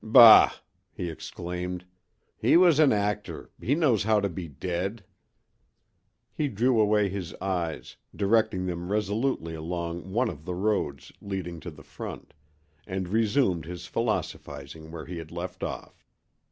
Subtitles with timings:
[0.03, 0.51] "Bah!"
[0.91, 1.85] he exclaimed;
[2.35, 5.03] "he was an actor—he knows how to be dead."
[6.33, 11.69] He drew away his eyes, directing them resolutely along one of the roads leading to
[11.69, 12.33] the front,
[12.87, 16.03] and resumed his philosophizing where he had left off.